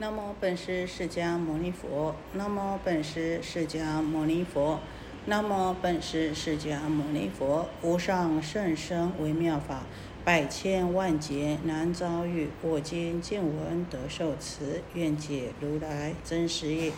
[0.00, 4.78] 南无本师释迦牟尼佛，南无本师释迦牟尼佛，
[5.26, 7.68] 南无本师释迦牟尼佛。
[7.82, 9.82] 无上甚深微妙法，
[10.24, 12.48] 百千万劫难遭遇。
[12.62, 16.92] 我今见闻得受持，愿解如来真实义。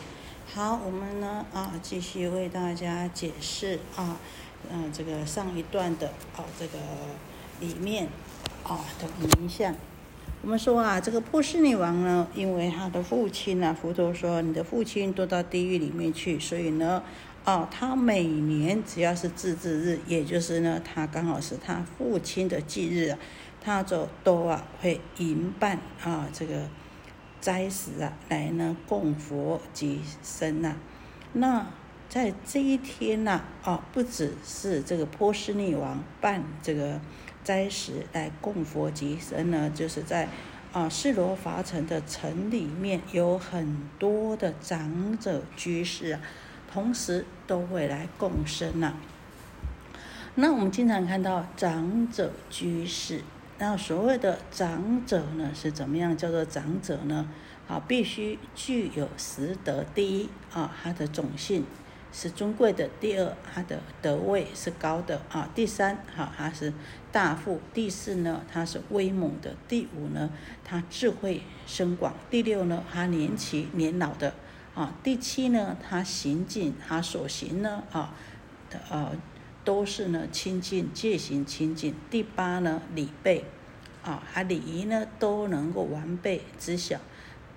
[0.44, 4.18] 好，我们呢啊，继续为大家解释啊，
[4.70, 6.78] 嗯，这个上一段的啊，这个
[7.60, 8.08] 里面
[8.62, 9.08] 啊的
[9.38, 9.74] 名相。
[10.42, 17.02] 我们说啊，这个波斯女王呢，因为她的父亲呢，佛陀说你的父亲都到地狱里面去，所以呢，
[17.44, 23.18] 啊，她每年只要是自治日，也就是呢，她刚好是她父亲的忌日啊，
[23.60, 26.62] 她就都啊会迎办啊这个
[27.42, 30.74] 斋食啊，来呢供佛及僧呐。
[31.34, 31.66] 那
[32.08, 36.98] 在这一天呐，啊，不只是这个波斯女王办这个。
[37.50, 40.28] 斋食来供佛及僧呢，就是在
[40.72, 46.20] 啊释罗伐城的城里面有很多的长者居士啊，
[46.72, 48.94] 同时都会来供僧呐。
[50.36, 53.24] 那我们经常看到长者居士，
[53.58, 57.28] 那所谓的长者呢是怎么样叫做长者呢？
[57.66, 61.64] 啊，必须具有十德，第一啊，他的种姓。
[62.12, 65.48] 是尊贵的，第二，他的德位是高的啊。
[65.54, 66.72] 第三，哈，他是
[67.12, 67.60] 大富。
[67.72, 69.54] 第四呢，他是威猛的。
[69.68, 70.30] 第五呢，
[70.64, 72.14] 他智慧深广。
[72.28, 74.34] 第六呢，他年轻年老的
[74.74, 74.94] 啊。
[75.02, 78.12] 第七呢，他行进，他所行呢啊
[78.70, 79.12] 的呃
[79.64, 81.94] 都是呢亲近戒行亲近。
[82.10, 83.44] 第八呢，礼备
[84.02, 86.98] 啊，他礼仪呢都能够完备知晓。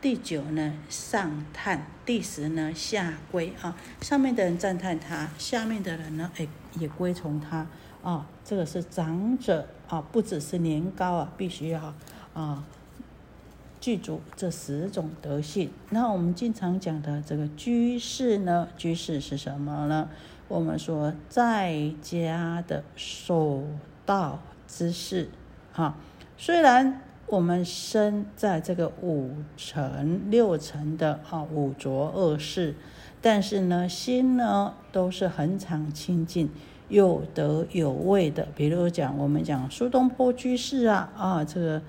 [0.03, 3.73] 第九呢，上叹；第十呢，下归啊。
[4.01, 6.45] 上面的人赞叹他，下面的人呢，哎，
[6.77, 7.65] 也归从他
[8.03, 8.27] 啊。
[8.43, 11.93] 这个是长者啊，不只是年高啊，必须要
[12.33, 12.65] 啊，
[13.79, 15.71] 具足这十种德性。
[15.91, 20.09] 那我们经常讲的这个居士呢，居士是什么呢？
[20.49, 23.63] 我们说在家的守
[24.05, 25.29] 道之士
[25.73, 25.95] 啊，
[26.37, 26.99] 虽然。
[27.33, 32.75] 我们生在这个五尘六尘的啊五浊恶世，
[33.23, 36.51] 但是呢，心呢都是恒常清净、
[36.89, 38.47] 有德有位的。
[38.55, 41.81] 比如讲，我们讲苏东坡居士啊啊，这个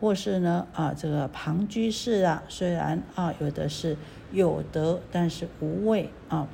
[0.00, 3.96] 或是呢啊这个庞居士啊，虽然啊有的是
[4.30, 6.46] 有德，但是无位啊。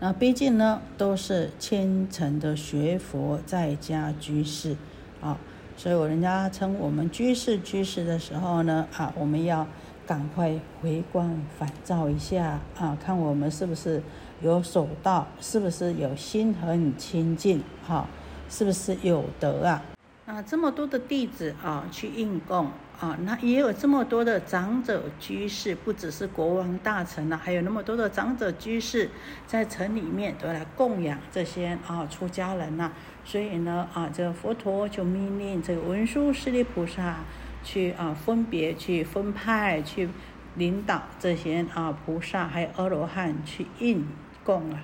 [0.00, 4.74] 那毕竟呢，都是虔诚的学佛在家居士
[5.20, 5.38] 啊。
[5.76, 9.66] 所以，人家称我们居士居士的时候呢，啊，我们要
[10.06, 14.02] 赶快回光返照一下啊，看我们是不是
[14.40, 18.06] 有守道，是不是有心和你亲近，哈，
[18.48, 19.84] 是不是有德啊？
[20.24, 22.70] 啊，这么多的弟子啊，去应供。
[22.98, 29.10] 啊，那也有这么多的长者居士，不只是国王大臣了，还有那么多的长者居士
[29.46, 32.90] 在城里面都来供养这些啊出家人呐。
[33.22, 37.16] 所以呢，啊，这个佛陀就命令这个文殊师利菩萨
[37.62, 40.08] 去啊分别去分派去
[40.54, 44.08] 领导这些啊菩萨还有阿罗汉去应
[44.42, 44.82] 供啊。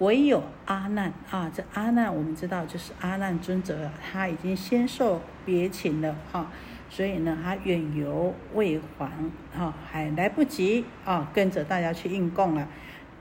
[0.00, 6.52] 唯有阿难啊，这阿难我们知道就是阿难尊者，他已经先受别请了啊。
[6.88, 9.10] 所以呢，他远游未还，
[9.56, 12.66] 哈，还来不及啊，跟着大家去应供了。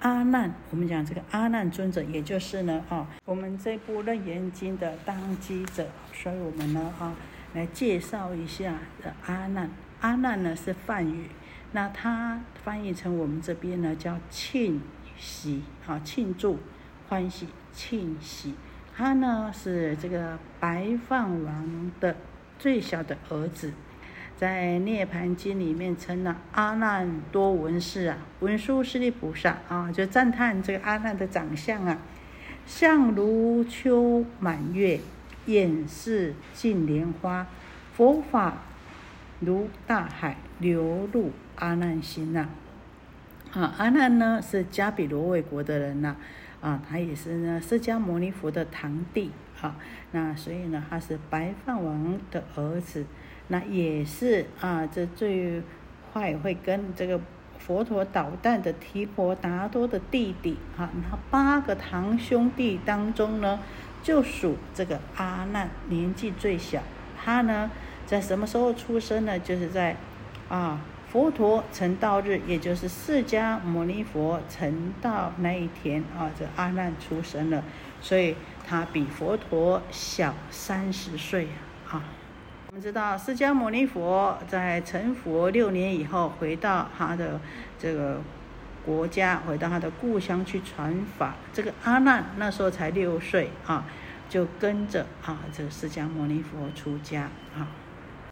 [0.01, 7.15] 阿难，我们讲这个阿难尊者，也就是呢，啊，我们这部《楞严经》的当机者，所以我们呢，啊，
[7.53, 9.69] 来介绍一下的阿难。
[10.01, 11.29] 阿难呢是梵语，
[11.71, 14.79] 那它翻译成我们这边呢叫庆
[15.17, 16.59] 喜，啊，庆祝、
[17.09, 18.53] 欢喜、庆喜。
[18.95, 22.15] 他呢是这个白饭王的。
[22.57, 23.71] 最小的儿子，
[24.37, 31.97] 在《涅盘经》里面称了阿难多闻士啊，文殊师利菩萨啊，就赞叹这个阿难的长相啊，
[32.65, 34.99] 相如秋满月，
[35.45, 37.47] 眼似净莲花，
[37.93, 38.57] 佛法
[39.39, 42.49] 如大海流入阿难心呐。
[43.53, 46.15] 啊，阿难呢是迦比罗卫国的人呐，
[46.65, 49.29] 啊他也是呢释迦牟尼佛的堂弟。
[49.53, 49.75] 好，
[50.11, 53.05] 那所以呢，他是白饭王的儿子，
[53.49, 55.61] 那也是啊，这最
[56.11, 57.21] 坏会跟这个
[57.59, 63.59] 佛陀捣蛋的提婆达多的弟弟哈，那八个堂兄弟当中呢，
[64.01, 66.81] 就属这个阿难年纪最小。
[67.15, 67.69] 他呢，
[68.05, 69.39] 在什么时候出生呢？
[69.39, 69.95] 就是在
[70.49, 70.81] 啊
[71.15, 77.63] 佛陀成道日，也就是释迦牟尼佛成道那一天啊，这阿难出生了，
[78.01, 78.35] 所以。
[78.67, 81.49] 他比佛陀小三十岁
[81.87, 82.01] 啊！
[82.69, 87.39] 我们知道释迦牟尼佛在成佛六年以后，回到他的
[87.77, 88.19] 这个
[88.83, 91.35] 国家，回到他的故乡去传法。
[91.53, 93.85] 这个阿难那时候才六岁啊，
[94.27, 97.67] 就跟着啊这个释迦牟尼佛出家啊。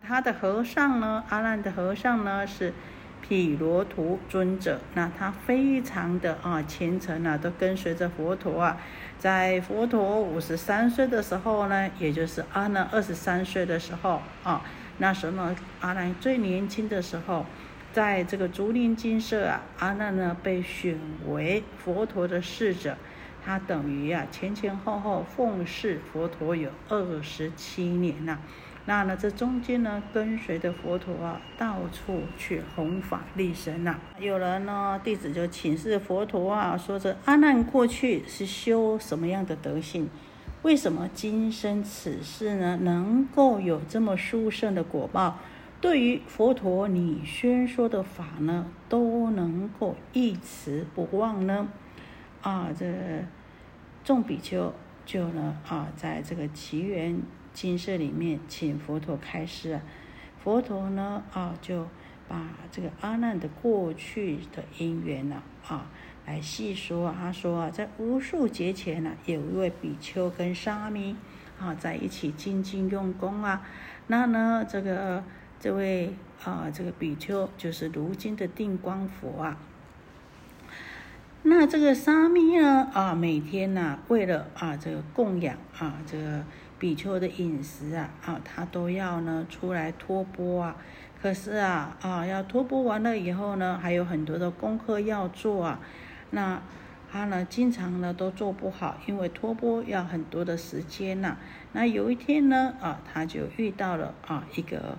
[0.05, 2.73] 他的和尚呢，阿难的和尚呢是
[3.21, 8.77] 毗罗图尊者，那他非常的啊虔诚啊，都跟随着佛陀啊。
[9.17, 14.61] 在佛陀五十三岁的时候呢，也就是阿难二十三岁的时候啊，
[14.97, 17.45] 那时候呢，阿难最年轻的时候，
[17.93, 22.97] 在这个竹林精舍啊，阿难呢被选为佛陀的侍者，
[23.45, 28.37] 他等于啊前前后后奉侍佛陀有二十七年呐。
[28.85, 33.97] 那呢，这中间呢，跟随着佛陀啊，到处去弘法利生呐。
[34.19, 40.09] 有人呢，弟子就请示佛陀啊，说这阿难过去是修什么样的德性？
[40.63, 45.39] 为什么今生此世呢，能够有这么殊胜的果报？
[45.79, 51.69] 对于佛陀你宣说的法呢，都能够一词不忘呢？
[52.41, 52.85] 啊，这
[54.03, 54.73] 众比丘
[55.05, 57.21] 就呢啊，在这个奇缘。
[57.53, 59.81] 金色里面，请佛陀开示啊，
[60.43, 61.87] 佛陀呢啊，就
[62.27, 65.85] 把这个阿难的过去的因缘呢啊，
[66.25, 67.13] 来细说。
[67.15, 71.15] 他说啊，在无数劫前呢，有一位比丘跟沙弥
[71.59, 73.61] 啊在一起精进用功啊，
[74.07, 75.23] 那呢这个
[75.59, 79.59] 这位啊这个比丘就是如今的定光佛啊。
[81.43, 86.43] 那这个沙弥呢啊，每天呢为了啊这个供养啊这个。
[86.83, 90.75] 比丘的饮食啊，啊，他都要呢出来托钵啊。
[91.21, 95.79] 可是啊，啊，要托钵完了以后呢，还有很多的功课要做啊。
[96.31, 96.61] 那
[97.09, 101.37] 他呢，经常呢都做不好，因为托钵要很多的时间呐。
[101.71, 104.97] 那有一天呢，啊，他就遇到了啊一个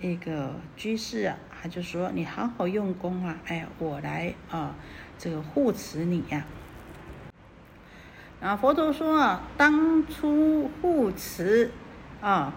[0.00, 4.76] 一个居士啊，他就说：“你好好用功啊，哎，我来啊，
[5.18, 6.46] 这个护持你呀。”，
[8.46, 11.72] 啊佛陀说啊，当初护持
[12.20, 12.54] 啊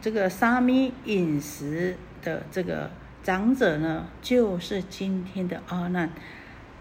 [0.00, 2.90] 这个沙弥饮食的这个
[3.22, 6.08] 长者呢，就是今天的阿难。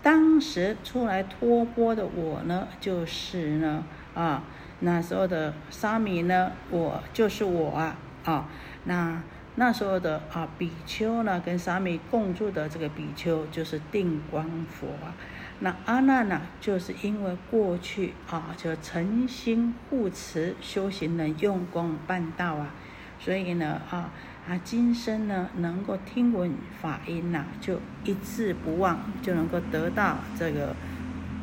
[0.01, 3.83] 当时出来托钵的我呢，就是呢
[4.13, 4.43] 啊
[4.79, 8.47] 那时候的沙弥呢，我就是我啊啊
[8.85, 9.21] 那
[9.55, 15.11] 那时候的啊比丘呢，跟沙弥共住的这个比丘就是定光佛啊。
[15.59, 22.71] 那阿难呢，就是因为过去啊，就诚心护持修行人用功办道啊，
[23.19, 24.09] 所以呢啊，
[24.45, 30.75] 他今生呢能够听闻法音呐，就一字不忘，就能够得到这个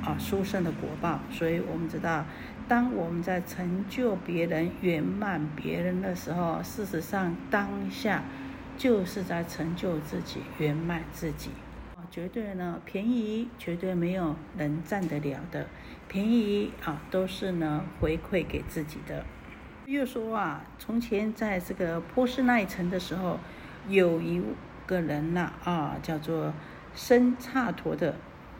[0.04, 1.20] 啊殊胜的果报。
[1.30, 2.26] 所以我们知道，
[2.68, 8.22] 当我们在成就别人、圆满别人的时候，事实上当下
[8.76, 11.50] 就是在成就自己、圆满自己。
[12.10, 15.66] 绝对呢，便宜绝对没有人占得了的，
[16.08, 19.24] 便宜啊都是呢回馈给自己的。
[19.86, 23.38] 又说啊，从前在这个波斯那一城的时候，
[23.88, 24.42] 有一
[24.86, 26.52] 个人呐啊，叫做
[26.96, 28.16] 生刹陀的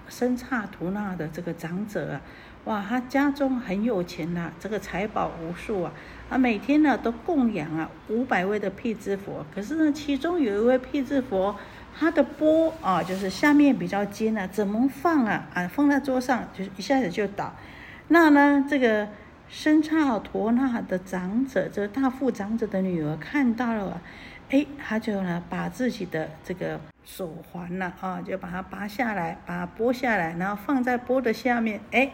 [0.08, 2.20] 生刹图那的这个长者啊，
[2.66, 5.92] 哇，他家中很有钱呐，这个财宝无数啊，
[6.28, 11.56] 他每天呢都供养啊五百位的辟支佛，可是呢，其中有一位辟支佛。
[11.98, 15.46] 它的钵啊，就是下面比较尖啊，怎么放啊？
[15.54, 17.52] 啊，放在桌上就是一下子就倒。
[18.08, 19.08] 那呢，这个
[19.48, 24.00] 生刹陀那的长者，这个大富长者的女儿看到了，
[24.50, 32.10] 哎，他就呢把自己的这个手环呢啊，就把它拔下来，把它剥下来，然后放在钵的下面，哎，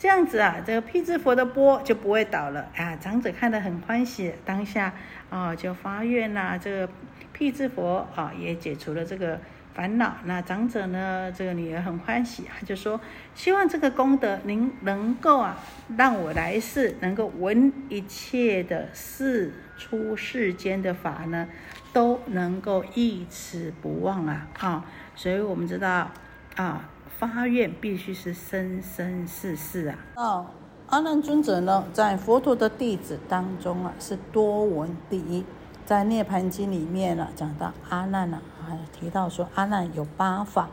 [0.00, 2.96] 这样子啊，这个辟支佛的钵就不会倒了啊。
[2.96, 4.92] 长者看得很欢喜，当下
[5.28, 6.88] 啊就发愿呐，这个。
[7.32, 9.40] 辟支佛啊，也解除了这个
[9.72, 10.14] 烦恼。
[10.24, 13.00] 那长者呢，这个女儿很欢喜，他就说：
[13.34, 15.56] 希望这个功德您能够啊，
[15.96, 21.48] 让我来世能够闻一切的世出世间的法呢，
[21.94, 24.46] 都能够一此不忘啊！
[24.58, 26.10] 啊，所以我们知道
[26.56, 26.90] 啊，
[27.20, 29.98] 发愿必须是生生世世啊。
[30.16, 30.46] 哦，
[30.86, 35.44] 阿难尊者呢，在佛陀的弟子当中啊，是多闻第一。
[35.84, 40.70] 在《涅盘经》里面呢，讲到阿难呢，还提到说阿难有八法。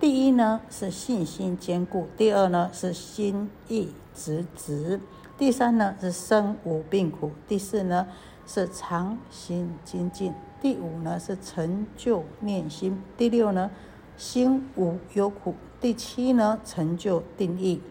[0.00, 5.00] 第一呢是信心坚固，第二呢是心意直直，
[5.38, 8.08] 第三呢是身无病苦，第四呢
[8.48, 13.70] 是常心精进，第五呢是成就念心，第六呢
[14.16, 17.82] 心无忧苦，第七呢成就定义，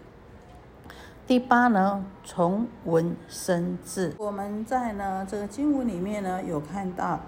[1.28, 4.16] 第八呢，从文生智。
[4.18, 7.20] 我们在呢这个经文里面呢有看到，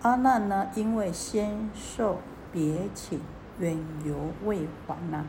[0.00, 2.16] 阿难呢因为先受
[2.50, 3.20] 别请，
[3.58, 3.76] 远
[4.06, 4.14] 游
[4.46, 5.26] 未还呐。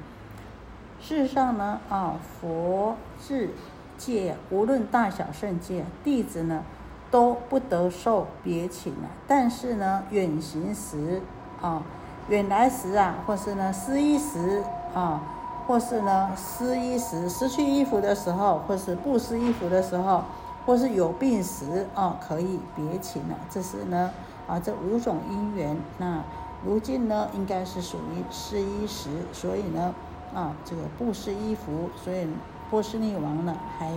[1.02, 3.50] 事实上呢啊，佛智
[3.98, 6.64] 戒无论大小圣戒，弟子呢
[7.12, 9.12] 都不得受别请啊。
[9.28, 11.22] 但是呢，远行时
[11.62, 11.84] 啊，
[12.30, 14.64] 远来时啊，或是呢失意时
[14.96, 15.22] 啊。
[15.68, 20.24] 或是呢，失衣时失去衣服的时候，或是不失衣服的时候，
[20.64, 23.36] 或是有病时啊，可以别请了。
[23.50, 24.12] 这是呢
[24.48, 25.76] 啊，这五种因缘。
[25.98, 26.24] 那
[26.64, 29.92] 如今呢，应该是属于失衣时，所以呢
[30.36, 32.28] 啊，这个不失衣服，所以
[32.70, 33.92] 波斯匿王呢还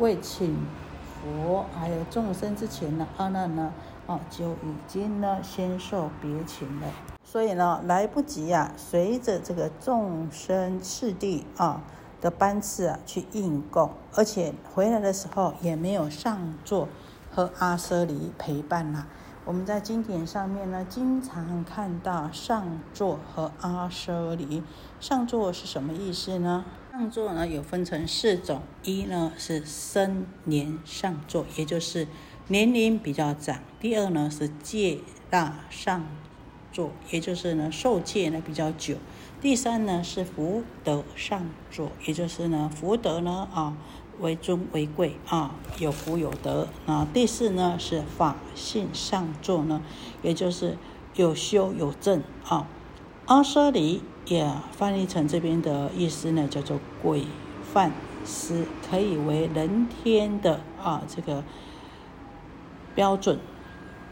[0.00, 0.66] 未请
[1.22, 3.72] 佛还有众生之前呢，阿难呢
[4.08, 7.11] 啊就已经呢先受别请了。
[7.32, 11.82] 所以呢，来不及啊，随着这个众生次第啊
[12.20, 16.90] 的班次啊去应供，而且回来的时候也没有上座
[17.30, 19.06] 和阿舍离陪伴呐。
[19.46, 24.62] 我们在经典上面呢，经常看到上座和阿舍离。
[25.00, 26.66] 上座是什么意思呢？
[26.90, 32.06] 上座呢有分成四种，一呢是生年上座，也就是
[32.48, 36.04] 年龄比较长；第二呢是戒大上。
[36.72, 38.96] 座，也就是呢受戒呢比较久。
[39.40, 43.76] 第三呢是福德上座，也就是呢福德呢啊
[44.20, 46.68] 为尊为贵啊有福有德。
[46.86, 49.82] 那第四呢是法性上座呢，
[50.22, 50.76] 也就是
[51.14, 52.66] 有修有正啊。
[53.26, 57.24] 阿舍离也翻译成这边的意思呢叫做规
[57.62, 57.92] 范
[58.24, 61.42] 师，可以为人天的啊这个
[62.94, 63.38] 标准，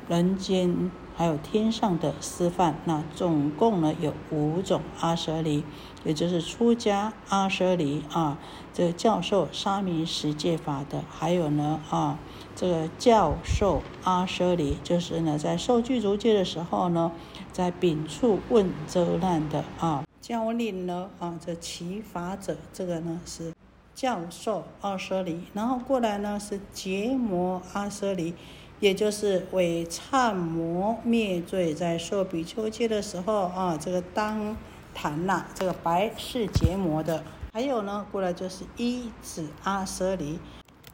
[0.09, 0.91] 人间。
[1.21, 5.63] 还有天上的师范，那总共呢有五种阿舍离，
[6.03, 8.39] 也就是出家阿舍离啊，
[8.73, 12.19] 这个教授沙弥十戒法的，还有呢啊，
[12.57, 17.13] 这个教授阿舍离，就是呢在受具足戒的时候呢，
[17.53, 23.53] 在丙处问遮难的啊，教令呢啊这其法者，这个呢是
[23.95, 28.33] 教授阿舍离，然后过来呢是结魔阿舍离。
[28.81, 34.57] 也就是为忏魔灭罪，在受比丘戒的时候啊，这个当
[34.95, 37.23] 谈呐，这个白是结魔的。
[37.53, 40.39] 还有呢，过来就是一子阿舍离，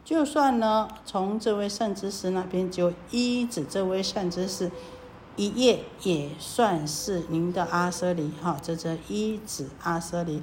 [0.05, 4.73] 就算呢从这位善知识那边就一子这位善知识
[5.37, 10.43] 一夜也算是您的阿舍离哈，这叫一子阿舍离。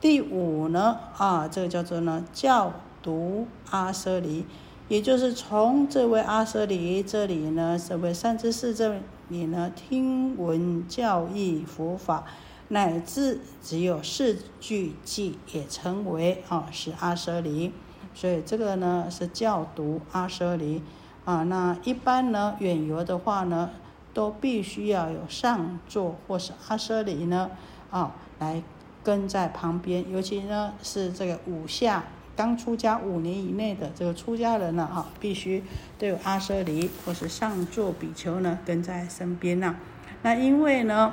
[0.00, 4.44] 第五呢啊，这个叫做呢教读阿舍离。
[4.92, 12.26] 也就是从这位阿舍离这里呢，这位善知识这里呢，听闻教义佛法，
[12.68, 17.72] 乃至只有四句偈也称为啊是阿舍离，
[18.12, 20.82] 所以这个呢是教读阿舍离
[21.24, 21.42] 啊。
[21.44, 23.70] 那一般呢远游的话呢，
[24.12, 27.50] 都必须要有上座或是阿舍离呢
[27.90, 28.62] 啊来
[29.02, 32.04] 跟在旁边，尤其呢是这个五下。
[32.34, 35.62] 刚出家五年以内的这个出家人呢，哈，必须
[35.98, 39.76] 都有阿舍离或是上座比丘呢跟在身边呐。
[40.22, 41.12] 那因为呢，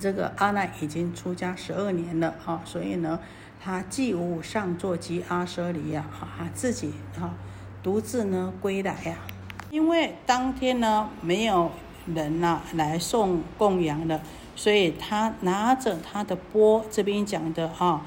[0.00, 3.20] 这个阿难已经出家十二年了哈，所以呢，
[3.60, 7.34] 他既无上座及阿舍离呀，啊，自己哈
[7.82, 9.16] 独自呢归来呀。
[9.70, 11.70] 因为当天呢没有
[12.06, 14.22] 人呐来送供养的，
[14.56, 18.06] 所以他拿着他的钵，这边讲的哈。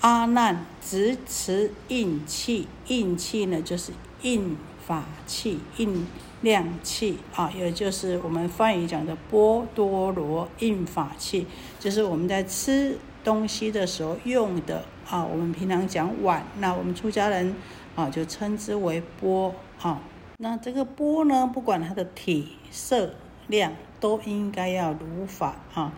[0.00, 3.92] 阿难直持印器，印器呢就是
[4.22, 6.06] 印法器、印
[6.40, 11.46] 量器啊，也就是我们翻译讲的波多罗印法器，
[11.78, 15.22] 就是我们在吃东西的时候用的啊。
[15.22, 17.54] 我们平常讲碗，那我们出家人
[17.94, 20.00] 啊就称之为钵啊。
[20.38, 23.12] 那这个钵呢，不管它的体色
[23.48, 25.92] 量，都应该要如法啊。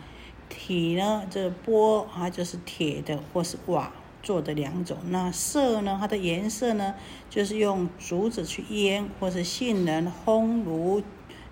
[0.52, 3.90] 体呢，这钵它就是铁的或是瓦
[4.23, 4.99] 做的两种。
[5.09, 6.94] 那色呢，它的颜色呢，
[7.30, 11.02] 就是用竹子去腌，或是杏仁烘炉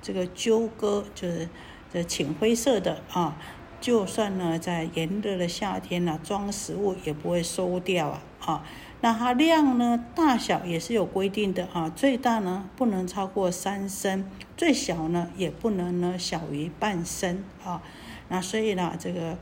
[0.02, 1.49] 这个鸠割，就是
[1.90, 3.37] 这浅灰色的啊。
[3.80, 8.64] 就算呢在炎热的夏天呢，装食物也不会馊掉啊啊。
[9.00, 17.83] 那它量呢，大小也是有规定的啊，最大呢不能超过三升，最小呢也不能呢小于半升啊。
[18.30, 19.37] 那所以呢，这个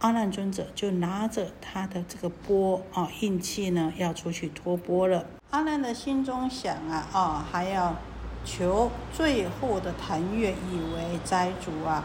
[0.00, 5.24] 阿难尊者就拿着他的这个钵啊，印器呢，要出去托钵了。
[5.50, 7.94] 阿难的心中想啊，啊，还要
[8.44, 12.04] 求最后的檀月，以为斋主啊，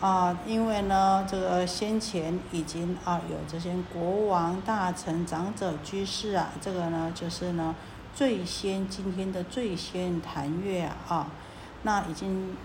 [0.00, 7.74] 啊，因为呢，这个先前已经啊有这些国王、大臣、长者、居士啊，这个呢就是呢
[8.14, 11.26] 最先今天的最先坛乐啊，
[11.82, 12.56] 那已经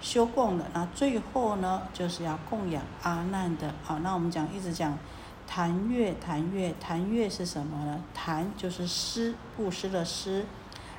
[0.00, 3.98] 修供的，那最后呢就是要供养阿难的啊。
[4.02, 4.98] 那我们讲一直讲
[5.46, 8.02] 檀月，檀月，檀月是什么呢？
[8.14, 10.44] 檀就是施布施的施，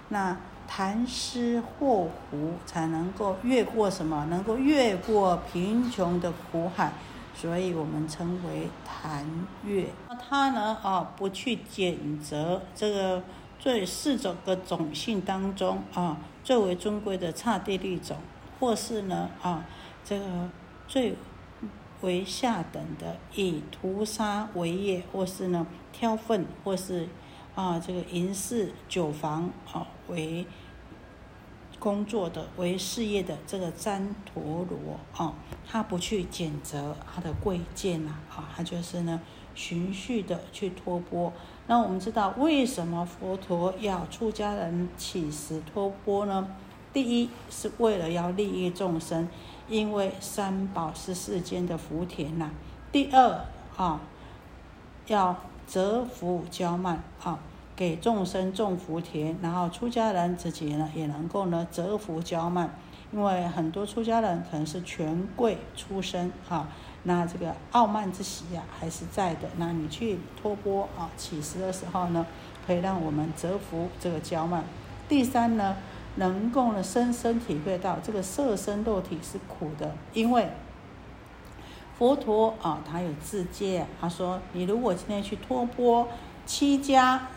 [0.10, 0.38] 那。
[0.70, 4.26] 谈诗祸福，才能够越过什么？
[4.30, 6.92] 能够越过贫穷的苦海，
[7.34, 9.26] 所以我们称为檀
[9.64, 9.86] 越。
[10.10, 10.78] 那他呢？
[10.84, 13.24] 啊，不去谴责这个
[13.58, 18.18] 最四种的种性当中啊，最为尊贵的刹帝利种，
[18.60, 19.66] 或是呢啊，
[20.04, 20.50] 这个
[20.88, 21.16] 最
[22.02, 27.08] 为下等的以屠杀为业，或是呢挑粪，或是。
[27.56, 30.46] 啊，这个银饰酒房啊，为
[31.80, 35.34] 工作的、为事业的这个旃陀罗啊，
[35.68, 39.20] 他不去拣择他的贵贱呐，啊，他就是呢
[39.56, 41.34] 循序的去托钵。
[41.66, 46.48] 那我们知道为什么佛陀要出家人起时托钵呢？
[46.98, 49.28] 第一是为了要利益众生，
[49.70, 52.50] 因为三宝是世间的福田呐。
[52.92, 53.46] 第二
[53.78, 54.02] 啊，
[55.06, 55.36] 要。
[55.68, 57.38] 折福交慢啊，
[57.76, 62.74] 给众生种福田，然后出家人自己呢也能够呢折福交慢，
[63.12, 66.70] 因为很多出家人可能是权贵出身啊，
[67.04, 69.50] 那这个傲慢之习呀还是在的。
[69.58, 72.26] 那你去托钵啊起食的时候呢，
[72.66, 74.64] 可以让我们折福这个交慢。
[75.10, 75.76] 第三呢，
[76.18, 80.50] 能够呢深深体会到这个色身肉体是苦的，因为。
[81.98, 86.08] 佛陀啊，他有自戒，他说：你如果今天去托钵，
[86.46, 87.28] 七家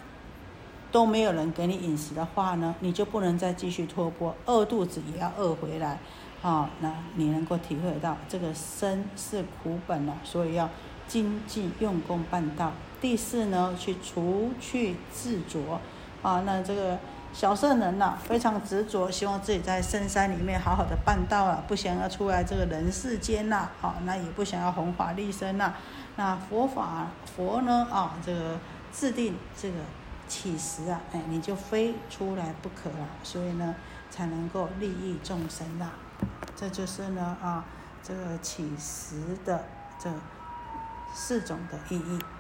[0.93, 5.99] 都没有人给你饮食的话呢，你就不能再继续托钵，饿肚子也要饿回来，
[6.43, 10.69] 啊，那你能够体会到这个生是苦本了，所以要
[11.09, 12.71] 精进用功办道。
[13.01, 15.81] 第四呢，去除去自着，
[16.21, 16.99] 啊，那这个。
[17.33, 25.75] 小圣人呐，非常执着，希望自己在深山里面好好的办道啊，不想要出来这个人世间呐，好，那也不想要弘法利生呐。
[26.17, 27.07] 那佛法
[27.37, 28.59] 佛呢啊，这个
[28.93, 29.79] 制定这个
[30.29, 33.75] 起食啊，哎，你就非出来不可了，所以呢，
[34.11, 35.91] 才能够利益众生呐。
[36.57, 37.65] 这就是呢啊，
[38.03, 39.65] 这个起时的
[39.99, 40.11] 这。
[41.13, 42.40] 四种的意义。